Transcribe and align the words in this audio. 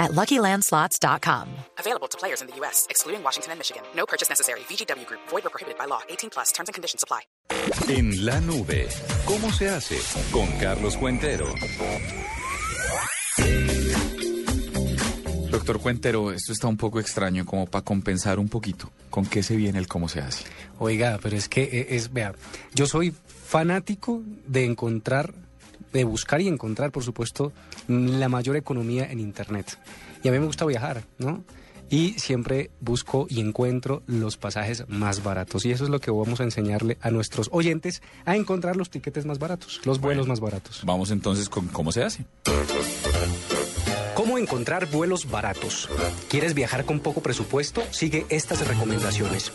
at 0.00 0.10
LuckyLandSlots.com. 0.12 1.46
Available 1.78 2.08
to 2.08 2.18
players 2.18 2.40
in 2.40 2.48
the 2.48 2.56
U.S., 2.56 2.88
excluding 2.90 3.22
Washington 3.22 3.52
and 3.52 3.60
Michigan. 3.60 3.82
No 3.94 4.06
purchase 4.06 4.28
necessary. 4.28 4.60
VGW 4.60 5.06
Group. 5.06 5.20
Void 5.28 5.46
or 5.46 5.50
prohibited 5.50 5.78
by 5.78 5.84
law. 5.84 6.00
18 6.08 6.30
plus. 6.30 6.50
Terms 6.50 6.68
and 6.68 6.74
conditions 6.74 7.04
apply. 7.04 7.20
En 7.88 8.24
la 8.24 8.40
nube, 8.40 8.88
¿cómo 9.26 9.52
se 9.52 9.68
hace? 9.68 9.98
Con 10.32 10.46
Carlos 10.58 10.96
Cuentero. 10.96 11.46
Doctor 15.50 15.80
Cuentero, 15.80 16.30
esto 16.30 16.52
está 16.52 16.68
un 16.68 16.76
poco 16.76 17.00
extraño, 17.00 17.44
como 17.44 17.66
para 17.66 17.84
compensar 17.84 18.38
un 18.38 18.48
poquito. 18.48 18.90
¿Con 19.10 19.26
qué 19.26 19.42
se 19.42 19.56
viene 19.56 19.80
el 19.80 19.88
cómo 19.88 20.08
se 20.08 20.20
hace? 20.20 20.44
Oiga, 20.78 21.18
pero 21.20 21.36
es 21.36 21.48
que 21.48 21.62
eh, 21.64 21.86
es, 21.90 22.12
vea, 22.12 22.34
yo 22.72 22.86
soy 22.86 23.12
fanático 23.26 24.22
de 24.46 24.64
encontrar, 24.64 25.34
de 25.92 26.04
buscar 26.04 26.40
y 26.40 26.48
encontrar, 26.48 26.90
por 26.92 27.04
supuesto, 27.04 27.52
la 27.88 28.28
mayor 28.28 28.56
economía 28.56 29.10
en 29.10 29.20
Internet. 29.20 29.78
Y 30.22 30.28
a 30.28 30.32
mí 30.32 30.38
me 30.38 30.46
gusta 30.46 30.64
viajar, 30.66 31.04
¿no? 31.18 31.44
Y 31.88 32.12
siempre 32.20 32.70
busco 32.80 33.26
y 33.28 33.40
encuentro 33.40 34.02
los 34.06 34.36
pasajes 34.36 34.84
más 34.88 35.24
baratos. 35.24 35.64
Y 35.64 35.72
eso 35.72 35.84
es 35.84 35.90
lo 35.90 35.98
que 35.98 36.12
vamos 36.12 36.40
a 36.40 36.44
enseñarle 36.44 36.98
a 37.00 37.10
nuestros 37.10 37.48
oyentes, 37.52 38.00
a 38.24 38.36
encontrar 38.36 38.76
los 38.76 38.90
tiquetes 38.90 39.26
más 39.26 39.40
baratos, 39.40 39.80
los 39.84 40.00
vuelos 40.00 40.28
más 40.28 40.38
baratos. 40.38 40.82
Vamos 40.84 41.10
entonces 41.10 41.48
con 41.48 41.66
cómo 41.66 41.90
se 41.90 42.04
hace. 42.04 42.24
¿Cómo 44.14 44.38
encontrar 44.38 44.88
vuelos 44.90 45.30
baratos? 45.30 45.88
¿Quieres 46.28 46.54
viajar 46.54 46.84
con 46.84 47.00
poco 47.00 47.22
presupuesto? 47.22 47.82
Sigue 47.90 48.26
estas 48.28 48.66
recomendaciones. 48.68 49.50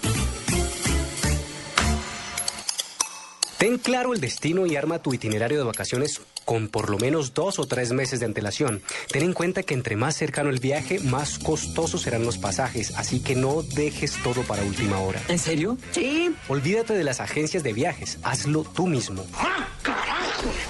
Ten 3.66 3.80
claro 3.80 4.14
el 4.14 4.22
destino 4.22 4.68
y 4.68 4.76
arma 4.76 5.00
tu 5.00 5.12
itinerario 5.12 5.58
de 5.58 5.64
vacaciones 5.64 6.22
con 6.46 6.68
por 6.68 6.92
lo 6.92 7.00
menos 7.00 7.34
dos 7.34 7.58
o 7.58 7.66
tres 7.66 7.94
meses 7.94 8.20
de 8.20 8.28
antelación. 8.28 8.84
Ten 9.12 9.24
en 9.24 9.34
cuenta 9.34 9.64
que 9.64 9.74
entre 9.74 9.96
más 9.96 10.16
cercano 10.16 10.52
el 10.52 10.60
viaje, 10.60 11.00
más 11.00 11.40
costosos 11.40 12.04
serán 12.04 12.26
los 12.26 12.38
pasajes, 12.38 12.94
así 12.96 13.22
que 13.22 13.34
no 13.34 13.64
dejes 13.64 14.22
todo 14.24 14.44
para 14.44 14.62
última 14.62 15.00
hora. 15.00 15.20
¿En 15.30 15.40
serio? 15.40 15.80
Sí. 15.94 16.32
Olvídate 16.48 16.94
de 16.94 17.04
las 17.04 17.20
agencias 17.20 17.64
de 17.64 17.74
viajes, 17.74 18.20
hazlo 18.22 18.62
tú 18.62 18.86
mismo. 18.86 19.26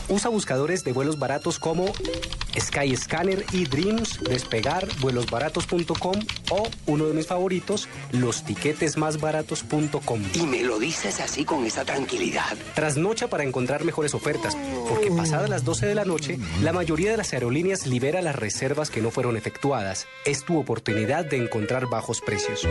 Usa 0.08 0.30
buscadores 0.30 0.84
de 0.84 0.94
vuelos 0.94 1.18
baratos 1.18 1.58
como 1.58 1.92
Skyscanner 2.60 3.44
y 3.52 3.66
Dreams, 3.66 4.20
Despegar, 4.22 4.88
vuelosbaratos.com 5.00 6.20
o 6.52 6.68
uno 6.86 7.08
de 7.08 7.14
mis 7.14 7.26
favoritos, 7.28 7.90
lostiquetesmásbaratos.com. 8.12 10.22
Y 10.34 10.46
me 10.46 10.64
lo 10.64 10.80
dices 10.80 11.20
así 11.20 11.44
con 11.44 11.66
esa 11.66 11.84
tranquilidad. 11.86 12.56
Trasnocha 12.76 13.28
para 13.28 13.44
encontrar 13.44 13.84
mejores 13.84 14.14
ofertas, 14.14 14.56
porque 14.88 15.10
pasadas 15.12 15.50
las 15.50 15.64
12 15.64 15.88
de 15.88 15.96
la 15.96 16.06
noche, 16.06 16.38
la 16.62 16.72
mayoría 16.72 17.10
de 17.12 17.18
las 17.18 17.34
aerolíneas 17.34 17.88
libera 17.88 18.22
las 18.22 18.36
reservas 18.36 18.92
que 18.92 19.02
no 19.02 19.10
fueron 19.12 19.36
efectuadas. 19.38 20.06
Es 20.26 20.46
tu 20.46 20.60
oportunidad 20.60 21.26
de 21.26 21.38
encontrar 21.38 21.88
bajos 21.88 22.22
precios. 22.22 22.68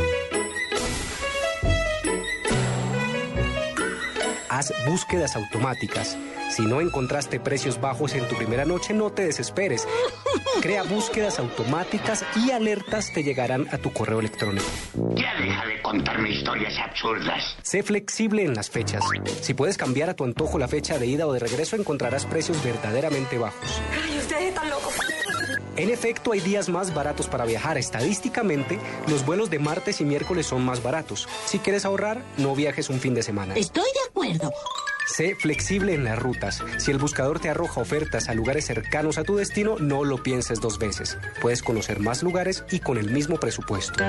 Haz 4.48 4.72
búsquedas 4.86 5.34
automáticas. 5.34 6.16
Si 6.55 6.62
no 6.62 6.80
encontraste 6.80 7.41
precios 7.41 7.80
bajos 7.80 8.14
en 8.14 8.28
tu 8.28 8.36
primera 8.36 8.64
noche, 8.64 8.94
no 8.94 9.10
te 9.10 9.24
desesperes. 9.24 9.88
Crea 10.62 10.84
búsquedas 10.84 11.41
automáticas 11.41 12.24
y 12.36 12.52
alertas 12.52 13.12
te 13.12 13.24
llegarán 13.24 13.67
a 13.73 13.78
tu 13.78 13.92
correo 13.92 14.20
electrónico. 14.20 14.64
Ya 15.17 15.34
deja 15.34 15.67
de 15.67 15.83
contarme 15.83 16.30
historias 16.30 16.78
absurdas. 16.78 17.56
Sé 17.62 17.83
flexible 17.83 18.45
en 18.45 18.55
las 18.55 18.70
fechas. 18.70 19.02
Si 19.40 19.52
puedes 19.52 19.77
cambiar 19.77 20.11
a 20.11 20.14
tu 20.14 20.23
antojo 20.23 20.56
la 20.61 20.68
fecha 20.68 20.96
de 20.96 21.06
ida 21.08 21.27
o 21.27 21.33
de 21.33 21.40
regreso, 21.40 21.74
encontrarás 21.74 22.24
precios 22.24 22.62
verdaderamente 22.62 23.36
bajos. 23.36 23.83
Ay, 23.92 24.17
ustedes 24.17 24.45
están 24.51 24.70
locos. 24.70 24.95
En 25.77 25.90
efecto, 25.90 26.30
hay 26.30 26.40
días 26.40 26.68
más 26.68 26.95
baratos 26.95 27.27
para 27.27 27.46
viajar. 27.46 27.78
Estadísticamente, 27.78 28.78
los 29.08 29.27
vuelos 29.27 29.51
de 29.51 29.58
martes 29.58 30.01
y 30.01 30.05
miércoles 30.05 30.46
son 30.46 30.64
más 30.64 30.84
baratos. 30.84 31.28
Si 31.46 31.58
quieres 31.58 31.84
ahorrar, 31.84 32.23
no 32.36 32.55
viajes 32.55 32.90
un 32.90 33.01
fin 33.01 33.12
de 33.12 33.24
semana. 33.24 33.57
Estoy 33.57 33.83
de 33.83 34.08
acuerdo. 34.08 34.52
Sé 35.06 35.34
flexible 35.34 35.94
en 35.94 36.04
las 36.04 36.18
rutas. 36.18 36.62
Si 36.78 36.90
el 36.90 36.98
buscador 36.98 37.38
te 37.38 37.50
arroja 37.50 37.80
ofertas 37.80 38.28
a 38.28 38.34
lugares 38.34 38.66
cercanos 38.66 39.18
a 39.18 39.24
tu 39.24 39.36
destino, 39.36 39.76
no 39.78 40.04
lo 40.04 40.22
pienses 40.22 40.60
dos 40.60 40.78
veces. 40.78 41.18
Puedes 41.42 41.62
conocer 41.62 42.00
más 42.00 42.22
lugares 42.22 42.64
y 42.70 42.80
con 42.80 42.96
el 42.96 43.10
mismo 43.10 43.38
presupuesto. 43.38 44.02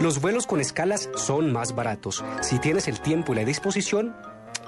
Los 0.00 0.20
vuelos 0.20 0.46
con 0.46 0.60
escalas 0.60 1.10
son 1.16 1.52
más 1.52 1.74
baratos. 1.74 2.24
Si 2.40 2.58
tienes 2.58 2.88
el 2.88 3.00
tiempo 3.00 3.32
y 3.32 3.36
la 3.36 3.44
disposición, 3.44 4.14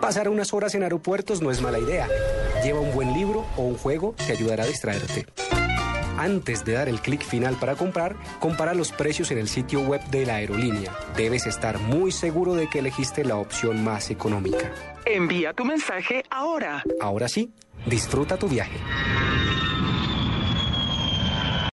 pasar 0.01 0.29
unas 0.29 0.53
horas 0.53 0.75
en 0.75 0.83
aeropuertos 0.83 1.41
no 1.41 1.51
es 1.51 1.63
mala 1.63 1.79
idea. 1.79 2.09
Lleva 2.65 2.81
un 2.81 2.93
buen 2.93 3.13
libro 3.13 3.47
o 3.57 3.63
un 3.63 3.77
juego, 3.77 4.15
te 4.27 4.33
ayudará 4.33 4.65
a 4.65 4.67
distraerte. 4.67 5.27
Antes 6.19 6.65
de 6.65 6.73
dar 6.73 6.89
el 6.89 7.01
clic 7.01 7.23
final 7.23 7.57
para 7.57 7.75
comprar, 7.75 8.17
compara 8.39 8.75
los 8.75 8.93
precios 8.93 9.31
en 9.31 9.39
el 9.39 9.49
sitio 9.49 9.81
web 9.81 10.03
de 10.11 10.27
la 10.27 10.37
aerolínea. 10.37 10.93
Debes 11.17 11.47
estar 11.47 11.79
muy 11.79 12.13
seguro 12.13 12.55
de 12.55 12.69
que 12.69 12.81
elegiste 12.81 13.25
la 13.25 13.37
opción 13.37 13.83
más 13.83 14.11
económica. 14.11 14.73
Envía 15.05 15.53
tu 15.53 15.65
mensaje 15.65 16.25
ahora. 16.31 16.83
Ahora 17.01 17.29
sí, 17.29 17.53
disfruta 17.87 18.37
tu 18.37 18.49
viaje. 18.49 18.79